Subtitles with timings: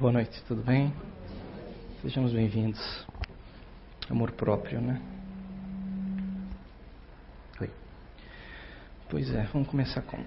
[0.00, 0.94] Boa noite, tudo bem?
[2.02, 3.04] Sejamos bem-vindos.
[4.08, 5.02] Amor próprio, né?
[7.60, 7.68] Oi.
[9.10, 10.18] Pois é, vamos começar com.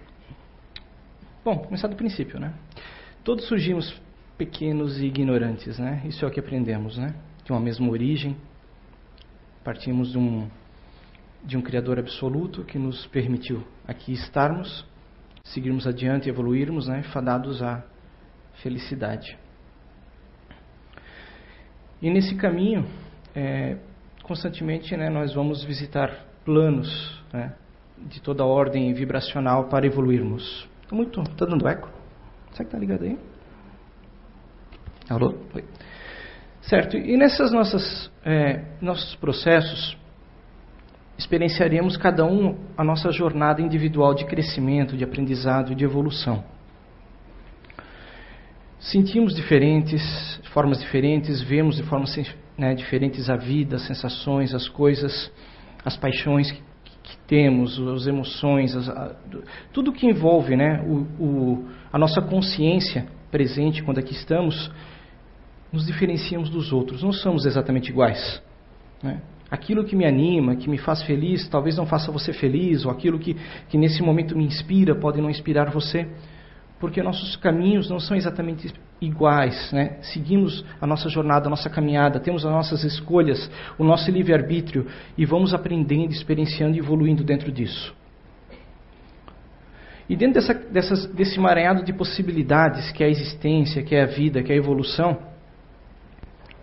[1.45, 2.53] Bom, começar do princípio, né?
[3.23, 3.97] Todos surgimos
[4.37, 6.01] pequenos e ignorantes, né?
[6.03, 7.15] Isso é o que aprendemos, né?
[7.45, 8.35] De uma mesma origem.
[9.63, 10.49] Partimos de um,
[11.45, 14.85] de um Criador absoluto que nos permitiu aqui estarmos,
[15.45, 17.03] seguirmos adiante, evoluirmos, né?
[17.03, 17.81] Fadados à
[18.55, 19.39] felicidade.
[22.01, 22.85] E nesse caminho,
[23.35, 23.77] é,
[24.23, 27.53] constantemente, né, nós vamos visitar planos né,
[27.97, 30.67] de toda ordem vibracional para evoluirmos.
[30.81, 31.89] Está muito, tá dando eco?
[32.51, 33.17] Será que está ligado aí?
[35.09, 35.35] Alô?
[35.53, 35.63] Oi.
[36.61, 36.97] Certo.
[36.97, 37.17] E
[37.51, 39.97] nossas é, nossos processos
[41.17, 46.43] experienciaremos cada um a nossa jornada individual de crescimento, de aprendizado, de evolução.
[48.81, 50.01] Sentimos diferentes,
[50.51, 52.17] formas diferentes, vemos de formas
[52.57, 55.31] né, diferentes a vida, as sensações, as coisas,
[55.85, 56.59] as paixões que,
[57.03, 59.15] que temos, as emoções, as, a,
[59.71, 64.71] tudo que envolve né, o, o, a nossa consciência presente quando aqui estamos,
[65.71, 67.03] nos diferenciamos dos outros.
[67.03, 68.41] Não somos exatamente iguais.
[69.03, 69.21] Né?
[69.51, 73.19] Aquilo que me anima, que me faz feliz, talvez não faça você feliz, ou aquilo
[73.19, 73.35] que,
[73.69, 76.07] que nesse momento me inspira pode não inspirar você
[76.81, 79.99] porque nossos caminhos não são exatamente iguais, né?
[80.01, 85.23] Seguimos a nossa jornada, a nossa caminhada, temos as nossas escolhas, o nosso livre-arbítrio e
[85.23, 87.95] vamos aprendendo, experienciando e evoluindo dentro disso.
[90.09, 94.07] E dentro dessa, dessas, desse maranhado de possibilidades que é a existência, que é a
[94.07, 95.19] vida, que é a evolução,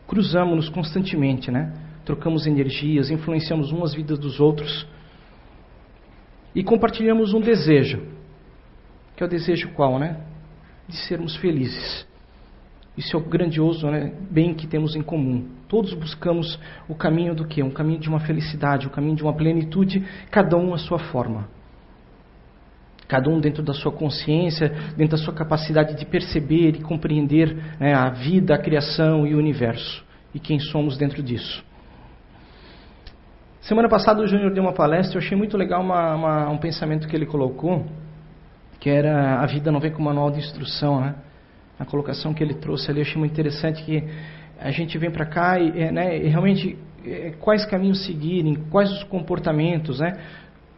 [0.08, 1.72] cruzamos-nos constantemente, né?
[2.04, 4.84] Trocamos energias, influenciamos umas vidas dos outros
[6.56, 8.17] e compartilhamos um desejo
[9.18, 10.16] que é o desejo qual, né?
[10.86, 12.06] De sermos felizes.
[12.96, 15.44] Isso é o grandioso né, bem que temos em comum.
[15.68, 16.56] Todos buscamos
[16.88, 17.60] o caminho do quê?
[17.60, 21.00] Um caminho de uma felicidade, o um caminho de uma plenitude, cada um à sua
[21.00, 21.48] forma.
[23.08, 27.94] Cada um dentro da sua consciência, dentro da sua capacidade de perceber e compreender né,
[27.94, 30.04] a vida, a criação e o universo.
[30.32, 31.64] E quem somos dentro disso.
[33.62, 37.08] Semana passada o Júnior deu uma palestra, eu achei muito legal uma, uma, um pensamento
[37.08, 37.84] que ele colocou
[38.80, 41.14] que era a vida não vem com manual de instrução, né?
[41.78, 44.02] A colocação que ele trouxe ali, eu achei muito interessante que
[44.58, 48.90] a gente vem para cá e, é, né, e realmente é, quais caminhos seguirem, quais
[48.90, 50.18] os comportamentos, né?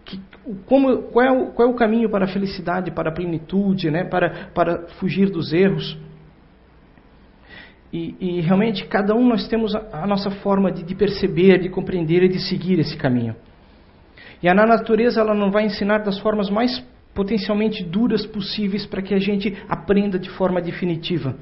[0.05, 0.21] Que,
[0.67, 4.05] como, qual, é o, qual é o caminho para a felicidade, para a plenitude, né?
[4.05, 5.99] Para, para fugir dos erros.
[7.93, 11.69] E, e realmente cada um nós temos a, a nossa forma de, de perceber, de
[11.69, 13.35] compreender e de seguir esse caminho.
[14.43, 16.83] E a natureza ela não vai ensinar das formas mais
[17.15, 21.37] potencialmente duras possíveis para que a gente aprenda de forma definitiva.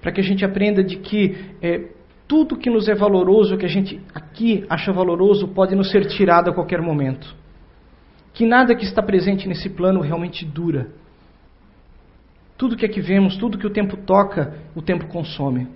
[0.00, 1.88] Para que a gente aprenda de que é,
[2.26, 6.50] tudo que nos é valoroso, que a gente aqui acha valoroso, pode nos ser tirado
[6.50, 7.34] a qualquer momento.
[8.34, 10.88] Que nada que está presente nesse plano realmente dura.
[12.56, 15.68] Tudo que aqui vemos, tudo que o tempo toca, o tempo consome.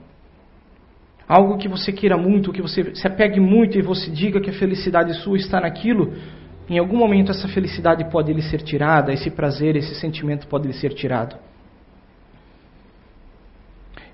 [1.27, 4.53] Algo que você queira muito, que você se apegue muito e você diga que a
[4.53, 6.12] felicidade sua está naquilo,
[6.69, 10.73] em algum momento essa felicidade pode lhe ser tirada, esse prazer, esse sentimento pode lhe
[10.73, 11.37] ser tirado.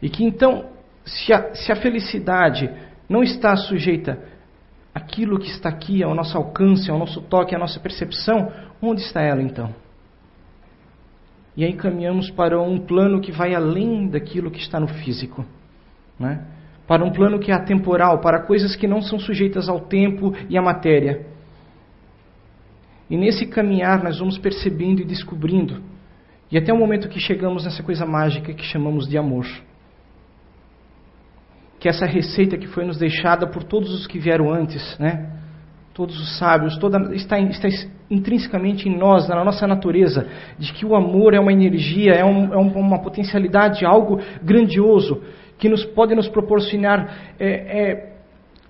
[0.00, 0.66] E que então,
[1.04, 2.70] se a, se a felicidade
[3.08, 4.18] não está sujeita
[4.94, 9.20] àquilo que está aqui, ao nosso alcance, ao nosso toque, à nossa percepção, onde está
[9.20, 9.74] ela então?
[11.56, 15.44] E aí caminhamos para um plano que vai além daquilo que está no físico,
[16.18, 16.44] né?
[16.86, 20.56] para um plano que é atemporal, para coisas que não são sujeitas ao tempo e
[20.56, 21.26] à matéria
[23.10, 25.82] e nesse caminhar nós vamos percebendo e descobrindo,
[26.50, 29.46] e até o momento que chegamos nessa coisa mágica que chamamos de amor.
[31.78, 35.30] Que essa receita que foi nos deixada por todos os que vieram antes, né?
[35.92, 37.68] Todos os sábios, toda, está, está
[38.10, 40.26] intrinsecamente em nós, na nossa natureza,
[40.58, 45.22] de que o amor é uma energia, é, um, é uma potencialidade, algo grandioso,
[45.58, 48.12] que nos pode nos proporcionar é, é,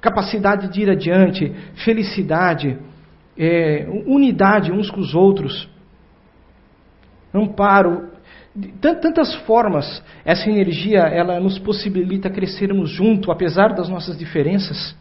[0.00, 1.52] capacidade de ir adiante,
[1.84, 2.78] felicidade,
[3.38, 5.68] é, unidade uns com os outros,
[7.32, 8.10] amparo,
[8.80, 14.96] tantas formas essa energia ela nos possibilita crescermos junto, apesar das nossas diferenças,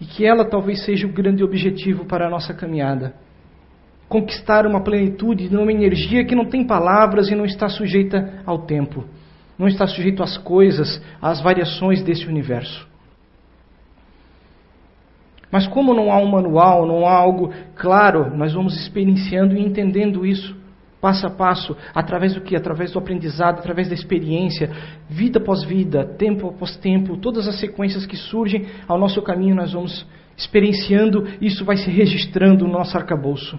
[0.00, 3.14] e que ela talvez seja o grande objetivo para a nossa caminhada.
[4.08, 9.04] Conquistar uma plenitude numa energia que não tem palavras e não está sujeita ao tempo,
[9.56, 12.93] não está sujeito às coisas, às variações desse universo.
[15.54, 20.26] Mas como não há um manual, não há algo claro, nós vamos experienciando e entendendo
[20.26, 20.52] isso
[21.00, 22.56] passo a passo, através do que?
[22.56, 24.68] Através do aprendizado, através da experiência,
[25.08, 29.72] vida após vida, tempo após tempo, todas as sequências que surgem ao nosso caminho, nós
[29.72, 30.04] vamos
[30.36, 33.56] experienciando, isso vai se registrando no nosso arcabouço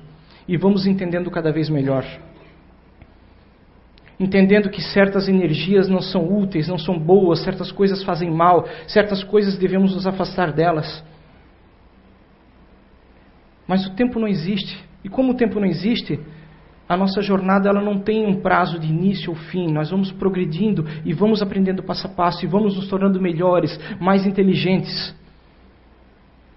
[0.49, 2.03] e vamos entendendo cada vez melhor.
[4.19, 9.23] Entendendo que certas energias não são úteis, não são boas, certas coisas fazem mal, certas
[9.23, 11.01] coisas devemos nos afastar delas.
[13.67, 14.83] Mas o tempo não existe.
[15.03, 16.19] E como o tempo não existe,
[16.87, 19.71] a nossa jornada ela não tem um prazo de início ou fim.
[19.71, 24.25] Nós vamos progredindo e vamos aprendendo passo a passo e vamos nos tornando melhores, mais
[24.25, 25.15] inteligentes.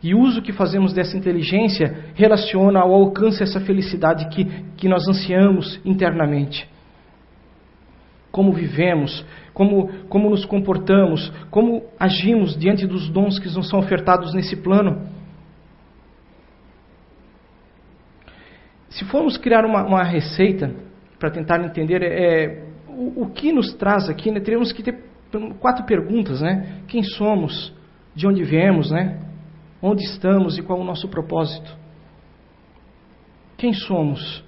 [0.02, 4.44] E o uso que fazemos dessa inteligência relaciona ao alcance essa felicidade que,
[4.76, 6.68] que nós ansiamos internamente.
[8.30, 14.32] Como vivemos, como, como nos comportamos, como agimos diante dos dons que nos são ofertados
[14.34, 15.17] nesse plano.
[18.98, 20.74] Se formos criar uma, uma receita
[21.20, 24.98] para tentar entender é, o, o, que nos traz aqui, né, teremos que ter
[25.60, 26.80] quatro perguntas, né?
[26.88, 27.72] Quem somos?
[28.12, 29.20] De onde viemos, né?
[29.80, 31.70] Onde estamos e qual é o nosso propósito?
[33.56, 34.44] Quem somos?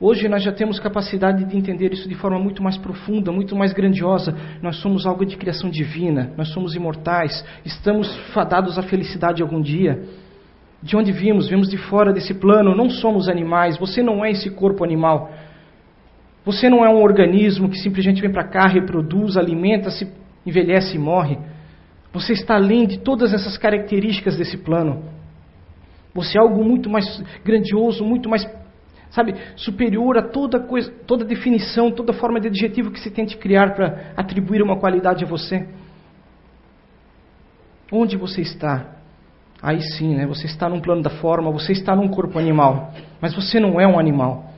[0.00, 3.74] Hoje nós já temos capacidade de entender isso de forma muito mais profunda, muito mais
[3.74, 4.34] grandiosa.
[4.62, 10.02] Nós somos algo de criação divina, nós somos imortais, estamos fadados à felicidade algum dia.
[10.84, 11.48] De onde vimos?
[11.48, 15.32] Vimos de fora desse plano, não somos animais, você não é esse corpo animal.
[16.44, 20.06] Você não é um organismo que simplesmente vem para cá, reproduz, alimenta-se,
[20.44, 21.38] envelhece e morre.
[22.12, 25.04] Você está além de todas essas características desse plano.
[26.12, 27.06] Você é algo muito mais
[27.42, 28.46] grandioso, muito mais,
[29.08, 33.74] sabe, superior a toda coisa, toda definição, toda forma de adjetivo que se tente criar
[33.74, 35.66] para atribuir uma qualidade a você.
[37.90, 38.93] Onde você está?
[39.64, 40.26] Aí sim, né?
[40.26, 43.86] Você está num plano da forma, você está num corpo animal, mas você não é
[43.86, 44.52] um animal.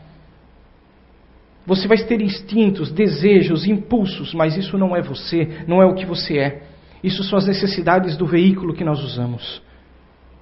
[1.64, 6.04] Você vai ter instintos, desejos, impulsos, mas isso não é você, não é o que
[6.04, 6.62] você é.
[7.04, 9.62] Isso são as necessidades do veículo que nós usamos.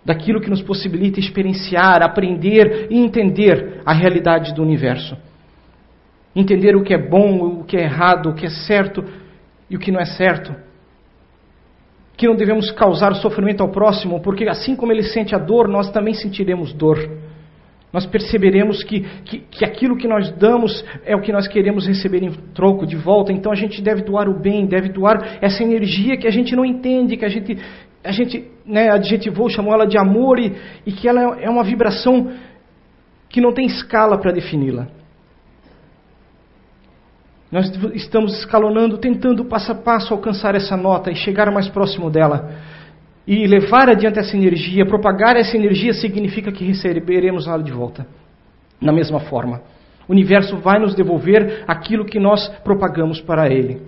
[0.03, 5.15] Daquilo que nos possibilita experienciar, aprender e entender a realidade do universo.
[6.35, 9.05] Entender o que é bom, o que é errado, o que é certo
[9.69, 10.55] e o que não é certo.
[12.17, 15.91] Que não devemos causar sofrimento ao próximo, porque assim como ele sente a dor, nós
[15.91, 16.99] também sentiremos dor
[17.95, 22.25] nós perceberemos que, que, que, aquilo que nós damos é o que nós queremos receber
[22.25, 23.33] em troco, de volta.
[23.33, 26.65] Então a gente deve doar o bem, deve doar essa energia que a gente não
[26.65, 27.57] entende, que a gente,
[28.03, 32.33] a gente né, adjetivou, chamou ela de amor e, e que ela é uma vibração
[33.29, 34.89] que não tem escala para defini-la.
[37.55, 42.53] Nós estamos escalonando, tentando passo a passo alcançar essa nota e chegar mais próximo dela.
[43.25, 48.09] E levar adiante essa energia, propagar essa energia, significa que receberemos ela de volta.
[48.81, 49.63] Na mesma forma.
[50.09, 53.83] O universo vai nos devolver aquilo que nós propagamos para ele.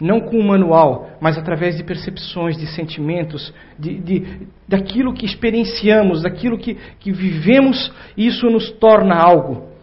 [0.00, 6.22] Não com um manual, mas através de percepções, de sentimentos, de, de, daquilo que experienciamos,
[6.22, 9.75] daquilo que, que vivemos, isso nos torna algo.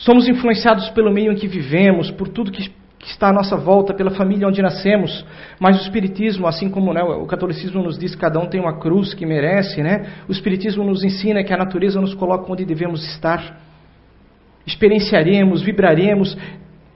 [0.00, 2.70] Somos influenciados pelo meio em que vivemos, por tudo que
[3.00, 5.24] que está à nossa volta, pela família onde nascemos.
[5.58, 8.78] Mas o Espiritismo, assim como né, o catolicismo nos diz que cada um tem uma
[8.78, 13.02] cruz que merece, né, o Espiritismo nos ensina que a natureza nos coloca onde devemos
[13.14, 13.58] estar.
[14.66, 16.36] Experienciaremos, vibraremos,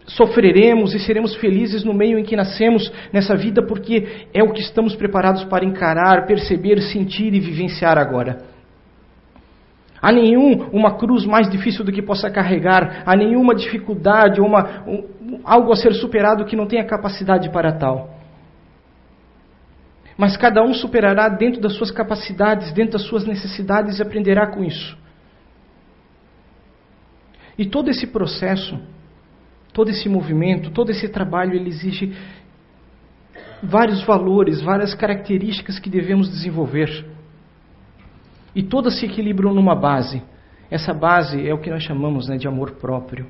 [0.06, 4.61] sofreremos e seremos felizes no meio em que nascemos nessa vida, porque é o que
[4.61, 8.54] estamos preparados para encarar, perceber, sentir e vivenciar agora.
[10.05, 15.41] Há nenhum uma cruz mais difícil do que possa carregar, há nenhuma dificuldade, uma, um,
[15.43, 18.11] algo a ser superado que não tenha capacidade para tal.
[20.15, 24.63] Mas cada um superará dentro das suas capacidades, dentro das suas necessidades e aprenderá com
[24.63, 24.94] isso.
[27.56, 28.79] E todo esse processo,
[29.73, 32.15] todo esse movimento, todo esse trabalho, ele exige
[33.63, 37.14] vários valores, várias características que devemos desenvolver.
[38.55, 40.23] E todas se equilibram numa base.
[40.70, 43.27] Essa base é o que nós chamamos né, de amor próprio.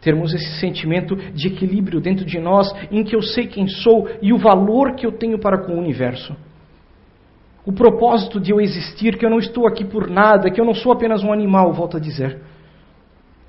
[0.00, 4.32] Termos esse sentimento de equilíbrio dentro de nós, em que eu sei quem sou e
[4.32, 6.36] o valor que eu tenho para com o universo.
[7.64, 10.74] O propósito de eu existir, que eu não estou aqui por nada, que eu não
[10.74, 12.40] sou apenas um animal, volto a dizer.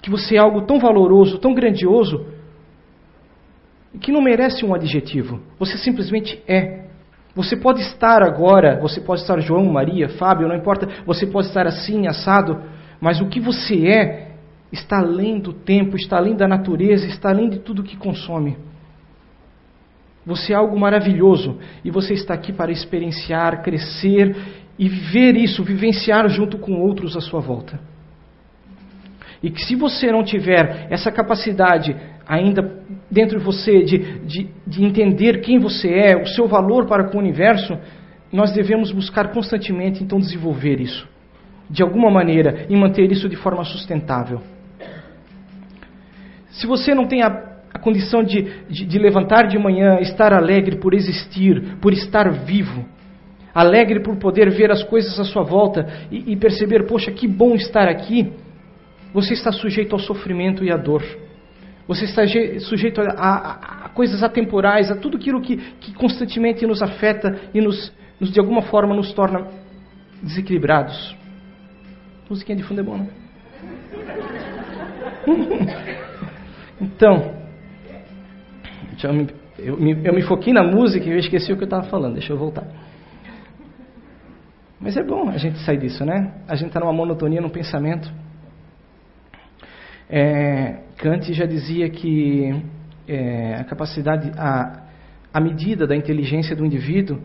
[0.02, 2.28] Que você é algo tão valoroso, tão grandioso,
[4.00, 5.40] que não merece um adjetivo.
[5.58, 6.83] Você simplesmente é.
[7.36, 11.66] Você pode estar agora, você pode estar João, Maria, Fábio, não importa, você pode estar
[11.66, 12.62] assim, assado,
[13.02, 14.34] mas o que você é
[14.72, 18.58] está além do tempo, está além da natureza, está além de tudo que consome.
[20.26, 24.36] Você é algo maravilhoso e você está aqui para experienciar, crescer
[24.80, 27.80] e viver isso, vivenciar junto com outros à sua volta.
[29.42, 31.96] E que se você não tiver essa capacidade
[32.28, 37.06] ainda dentro de você de, de, de entender quem você é, o seu valor para
[37.10, 37.78] com o universo,
[38.32, 41.08] nós devemos buscar constantemente então desenvolver isso,
[41.70, 44.42] de alguma maneira, e manter isso de forma sustentável.
[46.50, 47.28] Se você não tem a,
[47.74, 52.86] a condição de, de, de levantar de manhã, estar alegre por existir, por estar vivo,
[53.54, 57.54] alegre por poder ver as coisas à sua volta e, e perceber, poxa, que bom
[57.54, 58.32] estar aqui,
[59.14, 61.04] você está sujeito ao sofrimento e à dor.
[61.88, 62.24] Você está
[62.62, 67.60] sujeito a, a, a coisas atemporais, a tudo aquilo que, que constantemente nos afeta e
[67.60, 69.48] nos, nos, de alguma forma nos torna
[70.22, 71.16] desequilibrados.
[72.30, 73.08] Musiquinha de fundo é bom, né?
[76.82, 77.36] então,
[79.04, 79.28] eu me,
[79.60, 82.14] eu, me, eu me foquei na música e eu esqueci o que eu estava falando.
[82.14, 82.66] Deixa eu voltar.
[84.80, 86.34] Mas é bom a gente sair disso, né?
[86.48, 88.12] A gente está numa monotonia, num pensamento.
[90.16, 92.54] É, Kant já dizia que
[93.08, 94.84] é, a capacidade, a,
[95.34, 97.20] a medida da inteligência do indivíduo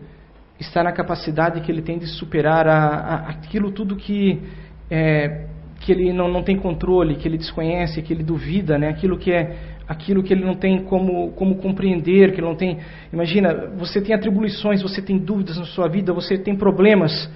[0.59, 4.41] está na capacidade que ele tem de superar a, a, aquilo tudo que,
[4.89, 5.45] é,
[5.81, 8.89] que ele não, não tem controle, que ele desconhece, que ele duvida, né?
[8.89, 9.55] aquilo que é
[9.87, 12.79] aquilo que ele não tem como, como compreender, que ele não tem.
[13.13, 17.29] Imagina, você tem atribuições, você tem dúvidas na sua vida, você tem problemas.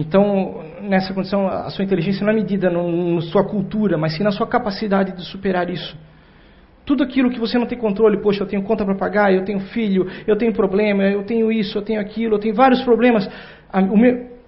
[0.00, 4.30] Então, nessa condição, a sua inteligência não é medida na sua cultura, mas sim na
[4.30, 5.98] sua capacidade de superar isso.
[6.86, 9.58] Tudo aquilo que você não tem controle, poxa, eu tenho conta para pagar, eu tenho
[9.58, 13.28] filho, eu tenho problema, eu tenho isso, eu tenho aquilo, eu tenho vários problemas.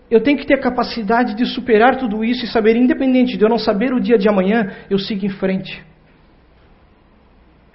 [0.09, 3.49] eu tenho que ter a capacidade de superar tudo isso e saber, independente de eu
[3.49, 5.85] não saber o dia de amanhã, eu sigo em frente.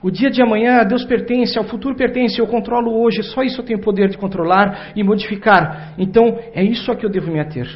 [0.06, 3.60] O dia de amanhã a Deus pertence, ao futuro pertence, eu controlo hoje, só isso
[3.60, 5.96] eu tenho poder de controlar e modificar.
[5.98, 7.68] Então, é isso a que eu devo me ater.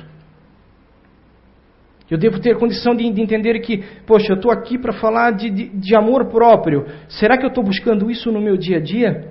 [2.07, 5.50] Eu devo ter condição de, de entender que, poxa, eu estou aqui para falar de,
[5.50, 6.86] de, de amor próprio.
[7.07, 9.27] Será que eu estou buscando isso no meu dia a dia?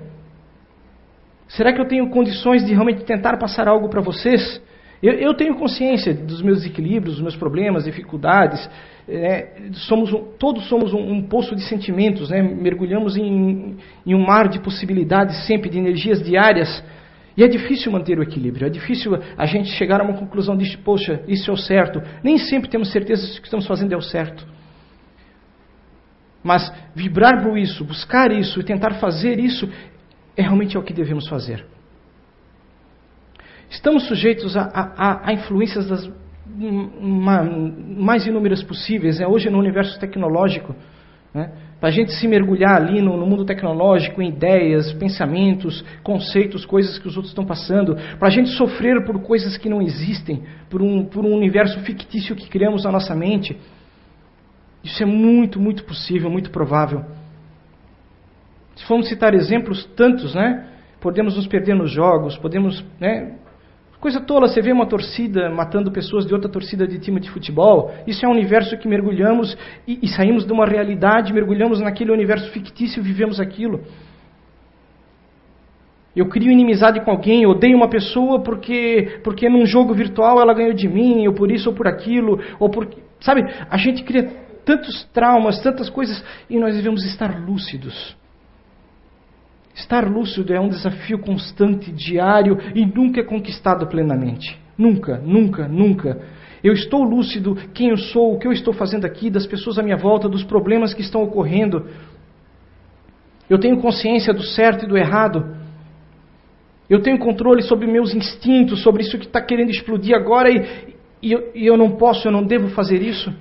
[1.47, 4.61] Será que eu tenho condições de realmente tentar passar algo para vocês?
[5.01, 8.69] Eu, eu, tenho consciência dos meus equilíbrios, dos meus problemas, dificuldades.
[9.07, 12.41] É, somos todos somos um, um, poço de sentimentos, né?
[12.41, 16.83] mergulhamos em, em, um mar de possibilidades sempre, de energias diárias.
[17.37, 20.77] E é difícil manter o equilíbrio, é difícil a gente chegar a uma conclusão de,
[20.79, 22.01] poxa, isso é o certo.
[22.21, 24.45] Nem sempre temos certeza de que estamos fazendo é o certo.
[26.43, 29.69] Mas vibrar por isso, buscar isso e tentar fazer isso,
[30.35, 31.65] é realmente é o que devemos fazer.
[33.69, 36.09] Estamos sujeitos a, a, a influências das
[37.01, 40.75] mais inúmeras possíveis, é hoje no universo tecnológico.
[41.33, 41.51] Né?
[41.79, 46.97] Para a gente se mergulhar ali no, no, mundo tecnológico, em ideias, pensamentos, conceitos, coisas
[46.97, 50.81] que os outros estão passando, para a gente sofrer por coisas que não existem, por
[50.81, 53.55] um, por um universo fictício que criamos na nossa mente.
[54.83, 57.05] Isso é muito, muito possível, muito provável.
[58.75, 60.67] Se formos citar exemplos tantos, né?
[60.99, 63.35] Podemos nos perder nos jogos, podemos né,
[63.99, 67.91] Coisa tola, você vê uma torcida matando pessoas de outra torcida de time de futebol.
[68.07, 72.49] Isso é um universo que mergulhamos e, e saímos de uma realidade, mergulhamos naquele universo
[72.51, 73.81] fictício vivemos aquilo.
[76.15, 80.73] Eu crio inimizade com alguém, odeio uma pessoa porque, porque num jogo virtual ela ganhou
[80.73, 82.87] de mim, ou por isso ou por aquilo, ou por.
[83.19, 84.23] Sabe, a gente cria
[84.63, 88.17] tantos traumas, tantas coisas, e nós devemos estar lúcidos.
[89.79, 94.59] Estar lúcido é um desafio constante, diário e nunca é conquistado plenamente.
[94.77, 96.21] Nunca, nunca, nunca.
[96.61, 99.83] Eu estou lúcido quem eu sou, o que eu estou fazendo aqui, das pessoas à
[99.83, 101.87] minha volta, dos problemas que estão ocorrendo.
[103.49, 105.55] Eu tenho consciência do certo e do errado.
[106.89, 111.31] Eu tenho controle sobre meus instintos, sobre isso que está querendo explodir agora e, e,
[111.31, 113.33] eu, e eu não posso, eu não devo fazer isso.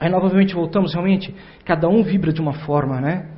[0.00, 1.32] Aí novamente voltamos, realmente,
[1.64, 3.35] cada um vibra de uma forma, né?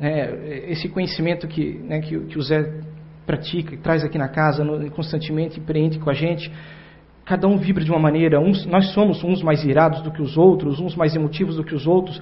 [0.00, 2.80] Né, esse conhecimento que, né, que, que, o Zé
[3.26, 6.50] pratica, traz aqui na casa, no, constantemente empreende com a gente,
[7.24, 10.36] cada um vibra de uma maneira, uns, nós somos uns mais irados do que os
[10.38, 12.20] outros, uns mais emotivos do que os outros,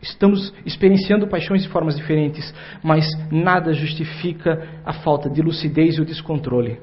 [0.00, 6.04] estamos experienciando paixões de formas diferentes, mas nada justifica a falta de lucidez e o
[6.04, 6.78] descontrole.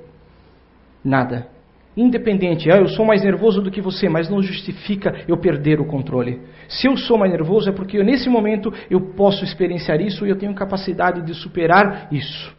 [1.03, 1.54] Nada.
[1.97, 5.85] Independente, ah, eu sou mais nervoso do que você, mas não justifica eu perder o
[5.85, 6.41] controle.
[6.67, 10.29] Se eu sou mais nervoso é porque eu, nesse momento eu posso experienciar isso e
[10.29, 12.53] eu tenho capacidade de superar isso.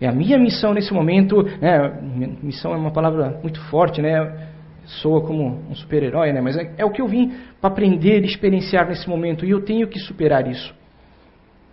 [0.00, 2.00] É a minha missão nesse momento, né,
[2.42, 4.48] missão é uma palavra muito forte, né,
[4.84, 8.26] soa como um super-herói, né, mas é, é o que eu vim para aprender e
[8.26, 10.72] experienciar nesse momento e eu tenho que superar isso.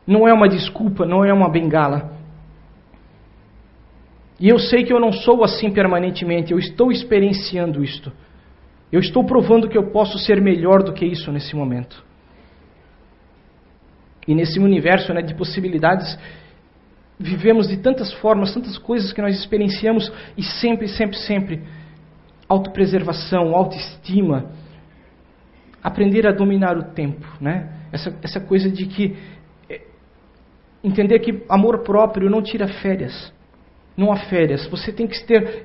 [0.07, 2.20] Não é uma desculpa, não é uma bengala.
[4.41, 8.11] E eu sei que eu não sou assim permanentemente, eu estou experienciando isto.
[8.91, 12.03] Eu estou provando que eu posso ser melhor do que isso nesse momento.
[14.27, 16.17] E nesse universo né, de possibilidades,
[17.19, 21.61] vivemos de tantas formas, tantas coisas que nós experienciamos e sempre, sempre, sempre
[22.49, 24.51] autopreservação, autoestima,
[25.83, 27.77] aprender a dominar o tempo, né?
[27.91, 29.15] Essa, essa coisa de que
[29.69, 29.81] é,
[30.83, 33.31] entender que amor próprio não tira férias,
[33.95, 34.67] não há férias.
[34.67, 35.63] Você tem que ter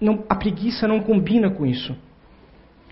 [0.00, 1.96] não, a preguiça não combina com isso.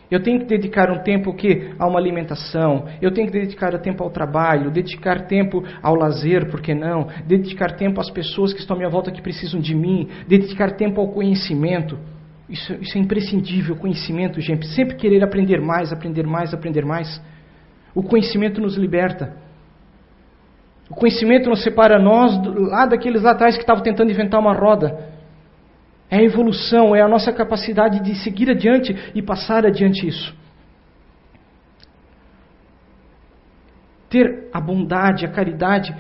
[0.09, 4.05] Eu tenho que dedicar um tempo que a uma alimentação, eu tenho que dedicar tempo
[4.05, 7.09] ao trabalho, dedicar tempo ao lazer, por que não?
[7.27, 11.01] Dedicar tempo às pessoas que estão à minha volta que precisam de mim, dedicar tempo
[11.01, 11.99] ao conhecimento.
[12.49, 14.69] Isso, isso é imprescindível, conhecimento, gente.
[14.69, 17.21] Sempre querer aprender mais, aprender mais, aprender mais.
[17.93, 19.35] O conhecimento nos liberta.
[20.89, 22.39] O conhecimento nos separa nós
[22.71, 25.11] lá daqueles lá atrás que estavam tentando inventar uma roda.
[26.09, 30.35] É a evolução, é a nossa capacidade de seguir adiante e passar adiante isso.
[34.09, 35.95] Ter a bondade, a caridade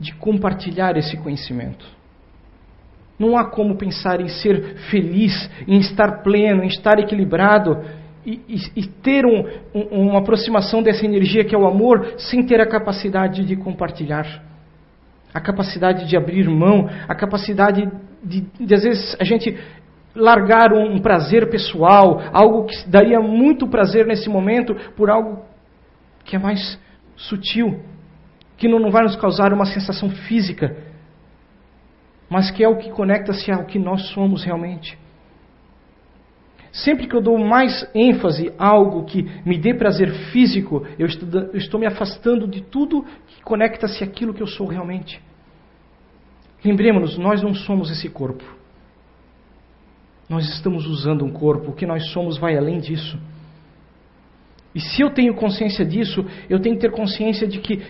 [0.00, 1.84] de compartilhar esse conhecimento.
[3.18, 7.84] Não há como pensar em ser feliz, em estar pleno, em estar equilibrado
[8.24, 12.44] e, e, e ter um, um, uma aproximação dessa energia que é o amor, sem
[12.44, 14.42] ter a capacidade de compartilhar,
[15.32, 17.90] a capacidade de abrir mão, a capacidade
[18.22, 19.56] de, de às vezes, a gente
[20.14, 25.44] largar um prazer pessoal, algo que daria muito prazer nesse momento, por algo
[26.24, 26.78] que é mais
[27.16, 27.80] sutil,
[28.56, 30.76] que não, não vai nos causar uma sensação física,
[32.30, 34.96] mas que é o que conecta-se ao que nós somos realmente.
[36.74, 41.78] Sempre que eu dou mais ênfase a algo que me dê prazer físico, eu estou,
[41.78, 45.22] me afastando de tudo que conecta-se àquilo que eu sou realmente.
[46.64, 48.42] Lembremos-nos, nós não somos esse corpo.
[50.28, 53.20] Nós estamos usando um corpo, o que nós somos vai além disso.
[54.74, 57.82] E se eu tenho consciência disso, eu tenho que ter consciência de que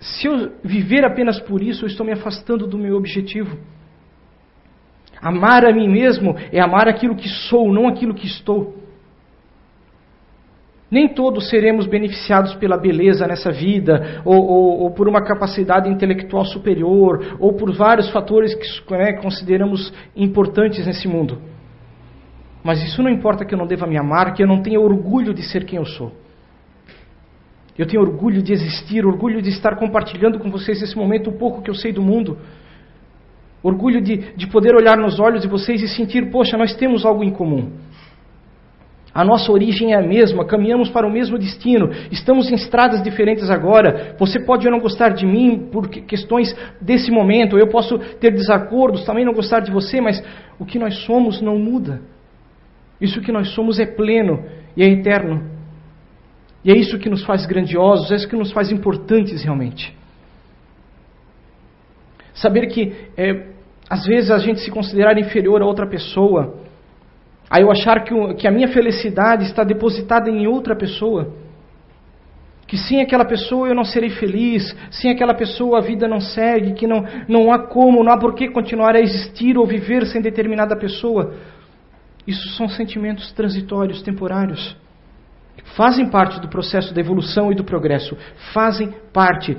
[0.00, 3.56] se eu viver apenas por isso, eu estou me afastando do meu objetivo.
[5.24, 8.74] Amar a mim mesmo é amar aquilo que sou, não aquilo que estou.
[10.90, 16.44] Nem todos seremos beneficiados pela beleza nessa vida, ou, ou, ou por uma capacidade intelectual
[16.44, 21.38] superior, ou por vários fatores que né, consideramos importantes nesse mundo.
[22.62, 25.32] Mas isso não importa que eu não deva me amar, que eu não tenha orgulho
[25.32, 26.12] de ser quem eu sou.
[27.78, 31.62] Eu tenho orgulho de existir, orgulho de estar compartilhando com vocês esse momento, o pouco
[31.62, 32.36] que eu sei do mundo.
[33.64, 37.24] Orgulho de, de poder olhar nos olhos de vocês e sentir, poxa, nós temos algo
[37.24, 37.72] em comum.
[39.14, 43.48] A nossa origem é a mesma, caminhamos para o mesmo destino, estamos em estradas diferentes
[43.48, 44.14] agora.
[44.18, 49.24] Você pode não gostar de mim por questões desse momento, eu posso ter desacordos, também
[49.24, 50.22] não gostar de você, mas
[50.58, 52.02] o que nós somos não muda.
[53.00, 54.44] Isso que nós somos é pleno
[54.76, 55.48] e é eterno.
[56.62, 59.96] E é isso que nos faz grandiosos, é isso que nos faz importantes realmente.
[62.34, 63.53] Saber que é,
[63.88, 66.54] às vezes a gente se considerar inferior a outra pessoa,
[67.50, 71.34] aí eu achar que, que a minha felicidade está depositada em outra pessoa,
[72.66, 76.72] que sem aquela pessoa eu não serei feliz, sem aquela pessoa a vida não segue,
[76.72, 80.22] que não, não há como, não há por que continuar a existir ou viver sem
[80.22, 81.34] determinada pessoa.
[82.26, 84.76] Isso são sentimentos transitórios, temporários
[85.76, 88.16] fazem parte do processo da evolução e do progresso,
[88.52, 89.56] fazem parte,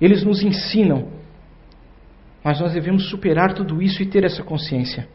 [0.00, 1.17] eles nos ensinam.
[2.48, 5.06] Mas nós devemos superar tudo isso e ter essa consciência.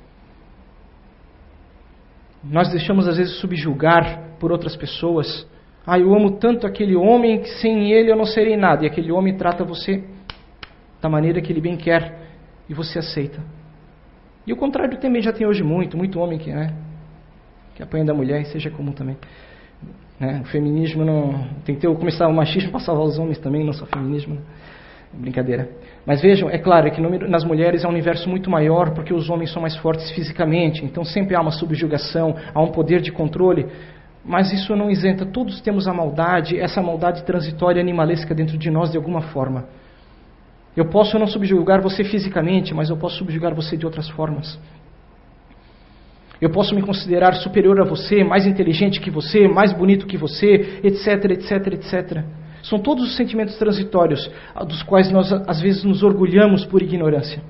[2.44, 5.50] Nós deixamos às vezes subjugar por outras pessoas.
[5.84, 8.84] Ah, eu amo tanto aquele homem que sem ele eu não serei nada.
[8.84, 10.04] E aquele homem trata você
[11.02, 12.20] da maneira que ele bem quer
[12.70, 13.42] e você aceita.
[14.46, 16.72] E o contrário também já tem hoje muito, muito homem que, né,
[17.74, 19.18] que apanha da mulher e seja comum também.
[20.20, 20.40] Né?
[20.42, 21.48] O feminismo não.
[21.66, 24.36] Tem que ter, começar o machismo para salvar os homens também, não só o feminismo.
[24.36, 24.42] Né?
[25.14, 25.70] Brincadeira.
[26.06, 29.52] Mas vejam, é claro que nas mulheres é um universo muito maior porque os homens
[29.52, 33.68] são mais fortes fisicamente, então sempre há uma subjugação, há um poder de controle.
[34.26, 38.92] Mas isso não isenta, todos temos a maldade, essa maldade transitória animalesca dentro de nós
[38.92, 39.66] de alguma forma.
[40.76, 44.60] Eu posso não subjugar você fisicamente, mas eu posso subjugar você de outras formas.
[46.42, 50.80] Eu posso me considerar superior a você, mais inteligente que você, mais bonito que você,
[50.84, 52.24] etc, etc, etc.
[52.64, 54.32] São todos os sentimentos transitórios,
[54.66, 57.44] dos quais nós às vezes nos orgulhamos por ignorância.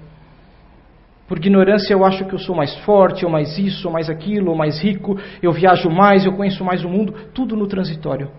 [1.28, 4.50] Por ignorância eu acho que eu sou mais forte, ou mais isso, ou mais aquilo,
[4.50, 8.30] ou mais rico, eu viajo mais, eu conheço mais o mundo, tudo no transitório.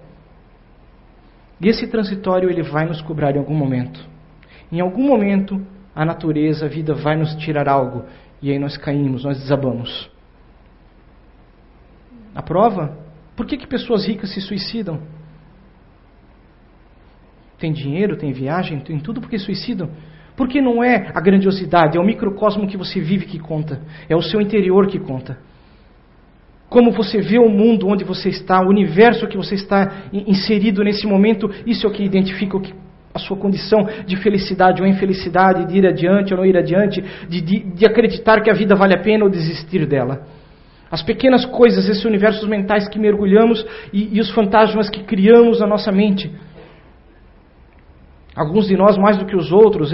[1.61, 4.05] E esse transitório ele vai nos cobrar em algum momento.
[4.71, 8.05] Em algum momento a natureza, a vida vai nos tirar algo,
[8.43, 10.11] e aí nós caímos, nós desabamos.
[12.35, 12.99] A prova
[13.37, 15.01] Por que, que pessoas ricas se suicidam?
[17.65, 19.89] Tem dinheiro, tem viagem, tem tudo porque suicidam.
[20.37, 23.81] Porque não é a grandiosidade, é o microcosmo que você vive que conta.
[24.07, 25.39] É o seu interior que conta.
[26.69, 31.07] Como você vê o mundo onde você está, o universo que você está inserido nesse
[31.07, 32.61] momento, isso é o que identifica
[33.15, 37.41] a sua condição de felicidade ou infelicidade, de ir adiante ou não ir adiante, de,
[37.41, 40.27] de, de acreditar que a vida vale a pena ou desistir dela.
[40.91, 45.67] As pequenas coisas, esses universos mentais que mergulhamos e, e os fantasmas que criamos na
[45.67, 46.31] nossa mente.
[48.35, 49.93] Alguns de nós mais do que os outros,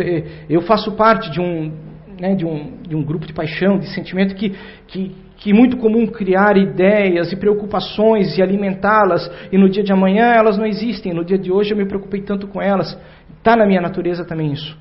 [0.48, 1.72] eu faço parte de um,
[2.18, 4.54] né, de um, de um grupo de paixão, de sentimento que,
[4.86, 9.92] que, que é muito comum criar ideias e preocupações e alimentá-las, e no dia de
[9.92, 12.98] amanhã elas não existem, no dia de hoje eu me preocupei tanto com elas.
[13.38, 14.78] Está na minha natureza também isso.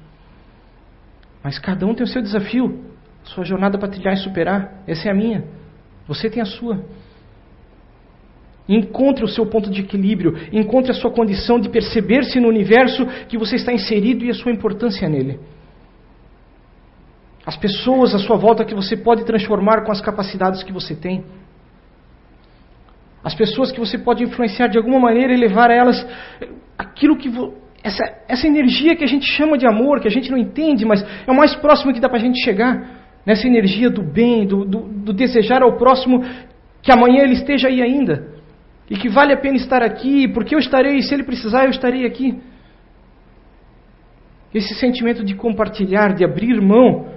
[1.43, 2.83] Mas cada um tem o seu desafio,
[3.23, 4.83] sua jornada para trilhar e superar.
[4.87, 5.45] Essa é a minha.
[6.07, 6.83] Você tem a sua.
[8.69, 13.35] Encontre o seu ponto de equilíbrio, encontre a sua condição de perceber-se no universo que
[13.35, 15.39] você está inserido e a sua importância nele.
[17.43, 21.23] As pessoas à sua volta que você pode transformar com as capacidades que você tem.
[23.23, 26.07] As pessoas que você pode influenciar de alguma maneira e levar a elas
[26.77, 27.27] aquilo que.
[27.81, 31.03] Essa, essa energia que a gente chama de amor, que a gente não entende, mas
[31.25, 32.99] é o mais próximo que dá para a gente chegar.
[33.25, 36.23] Nessa energia do bem, do, do, do desejar ao próximo
[36.83, 38.38] que amanhã ele esteja aí ainda
[38.89, 42.05] e que vale a pena estar aqui, porque eu estarei, se ele precisar, eu estarei
[42.05, 42.39] aqui.
[44.53, 47.07] Esse sentimento de compartilhar, de abrir mão,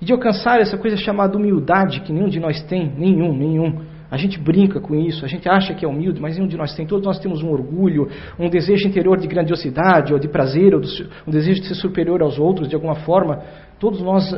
[0.00, 3.82] e de alcançar essa coisa chamada humildade, que nenhum de nós tem, nenhum, nenhum.
[4.10, 6.74] A gente brinca com isso, a gente acha que é humilde, mas nenhum de nós
[6.74, 6.86] tem.
[6.86, 10.82] Todos nós temos um orgulho, um desejo interior de grandiosidade, ou de prazer, ou
[11.26, 13.42] um desejo de ser superior aos outros de alguma forma.
[13.78, 14.36] Todos nós,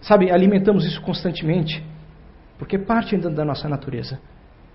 [0.00, 1.82] sabe, alimentamos isso constantemente,
[2.58, 4.20] porque é parte da nossa natureza.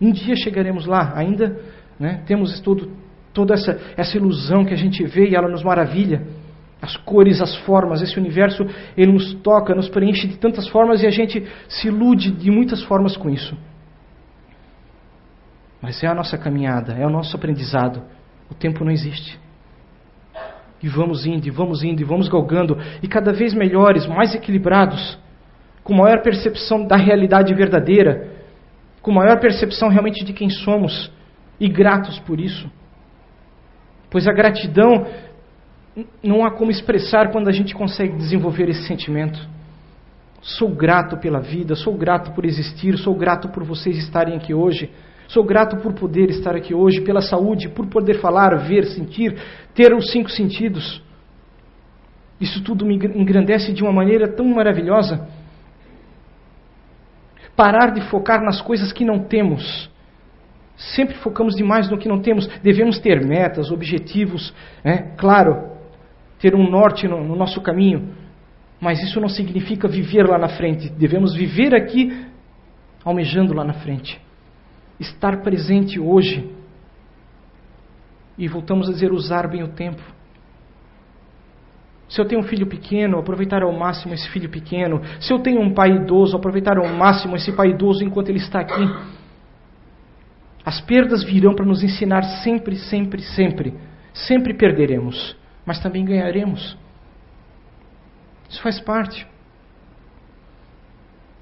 [0.02, 1.60] Um dia chegaremos lá, ainda
[2.00, 2.92] né, temos todo,
[3.32, 6.26] toda essa, essa ilusão que a gente vê e ela nos maravilha.
[6.82, 8.66] As cores, as formas, esse universo,
[8.98, 12.82] ele nos toca, nos preenche de tantas formas e a gente se ilude de muitas
[12.84, 13.56] formas com isso.
[15.80, 18.02] Mas é a nossa caminhada, é o nosso aprendizado.
[18.50, 19.40] O tempo não existe.
[20.82, 25.20] E vamos indo, e vamos indo, e vamos galgando, e cada vez melhores, mais equilibrados,
[25.84, 28.31] com maior percepção da realidade verdadeira,
[29.02, 31.12] com maior percepção realmente de quem somos
[31.60, 32.70] e gratos por isso.
[34.10, 35.08] Pois a gratidão
[36.24, 39.40] não há como expressar quando a gente consegue desenvolver esse sentimento.
[40.42, 44.90] Sou grato pela vida, sou grato por existir, sou grato por vocês estarem aqui hoje.
[45.28, 49.38] Sou grato por poder estar aqui hoje, pela saúde, por poder falar, ver, sentir,
[49.74, 51.02] ter os cinco sentidos.
[52.40, 55.28] Isso tudo me engrandece de uma maneira tão maravilhosa
[57.56, 59.90] parar de focar nas coisas que não temos.
[60.76, 62.48] Sempre focamos demais no que não temos.
[62.62, 65.14] Devemos ter metas, objetivos, né?
[65.18, 65.72] claro,
[66.40, 68.16] ter um norte no, no nosso caminho.
[68.80, 70.90] Mas isso não significa viver lá na frente.
[70.90, 72.26] Devemos viver aqui,
[73.06, 74.20] almejando lá na frente.
[75.00, 76.50] Estar presente hoje.
[78.38, 80.02] E voltamos a dizer, usar bem o tempo.
[82.12, 85.02] Se eu tenho um filho pequeno, aproveitar ao máximo esse filho pequeno.
[85.22, 88.60] Se eu tenho um pai idoso, aproveitar ao máximo esse pai idoso enquanto ele está
[88.60, 88.84] aqui.
[90.66, 93.74] As perdas virão para nos ensinar sempre, sempre, sempre.
[94.14, 96.78] Sempre perderemos, mas também ganharemos.
[98.50, 99.26] Isso faz parte.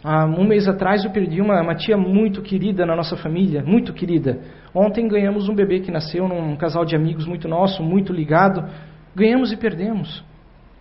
[0.03, 3.91] Há um mês atrás eu perdi uma, uma, tia muito querida na nossa família, muito
[3.91, 4.39] querida.
[4.71, 8.69] Ontem ganhamos um bebê que nasceu num casal de amigos muito nosso, muito ligado.
[9.15, 10.28] Ganhamos e perdemos.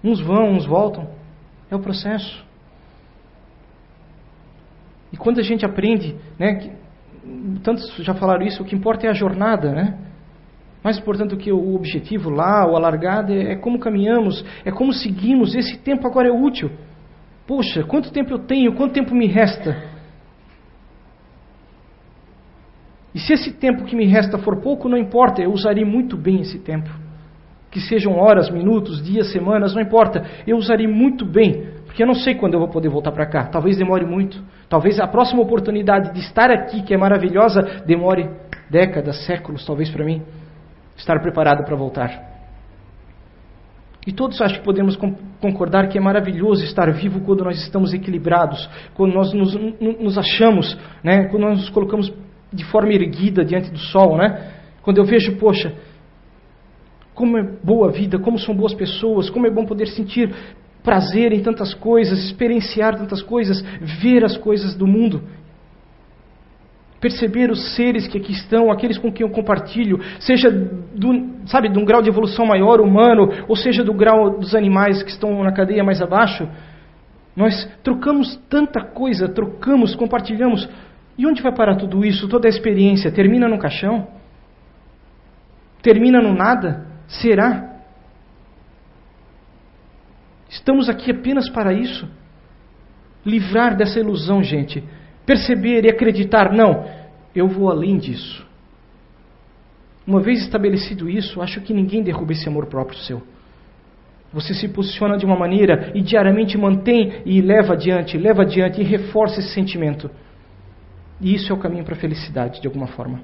[0.03, 1.09] Uns vão, uns voltam.
[1.71, 2.45] É o processo.
[5.13, 6.73] E quando a gente aprende, né, que,
[7.63, 9.99] tantos já falaram isso, o que importa é a jornada, né?
[10.83, 14.93] Mais importante do que o objetivo lá, o alargado, é, é como caminhamos, é como
[14.93, 15.55] seguimos.
[15.55, 16.71] Esse tempo agora é útil.
[17.47, 18.75] Poxa, quanto tempo eu tenho?
[18.75, 19.83] Quanto tempo me resta?
[23.15, 26.41] E se esse tempo que me resta for pouco, não importa, eu usarei muito bem
[26.41, 27.08] esse tempo
[27.71, 32.15] que sejam horas, minutos, dias, semanas, não importa, eu usarei muito bem, porque eu não
[32.15, 33.45] sei quando eu vou poder voltar para cá.
[33.47, 34.43] Talvez demore muito.
[34.69, 38.29] Talvez a próxima oportunidade de estar aqui, que é maravilhosa, demore
[38.71, 40.23] décadas, séculos, talvez para mim
[40.97, 42.29] estar preparado para voltar.
[44.07, 44.99] E todos acho que podemos
[45.41, 50.79] concordar que é maravilhoso estar vivo quando nós estamos equilibrados, quando nós nos, nos achamos,
[51.05, 51.27] né?
[51.27, 52.13] quando nós nos colocamos
[52.53, 54.17] de forma erguida diante do sol.
[54.17, 54.53] Né?
[54.81, 55.75] Quando eu vejo, poxa,
[57.19, 60.33] como é boa a vida, como são boas pessoas, como é bom poder sentir
[60.85, 63.61] prazer em tantas coisas, experienciar tantas coisas,
[64.01, 65.21] ver as coisas do mundo.
[67.01, 71.79] perceber os seres que aqui estão, aqueles com quem eu compartilho, seja do, sabe, de
[71.79, 75.53] um grau de evolução maior humano, ou seja do grau dos animais que estão na
[75.53, 76.49] cadeia mais abaixo.
[77.37, 80.69] Nós trocamos tanta coisa, trocamos, compartilhamos.
[81.17, 82.29] E onde vai parar tudo isso?
[82.29, 84.09] Toda a experiência termina no caixão?
[85.83, 86.88] Termina no nada?
[87.09, 87.81] Será?
[90.49, 92.09] Estamos aqui apenas para isso?
[93.27, 94.85] Livrar dessa ilusão, gente
[95.29, 96.87] perceber e acreditar, não,
[97.35, 98.47] eu vou além disso.
[100.07, 103.23] Uma vez estabelecido isso, acho que ninguém derruba esse amor próprio seu.
[104.33, 108.85] Você se posiciona de uma maneira e diariamente mantém e leva adiante, leva adiante e
[108.85, 110.11] reforça esse sentimento.
[111.21, 113.21] E isso é o caminho para a felicidade, de alguma forma.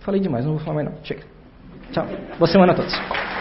[0.00, 1.04] Falei demais, não vou falar mais não.
[1.04, 1.22] Chega.
[1.92, 2.06] Tchau.
[2.38, 3.39] Boa semana a todos.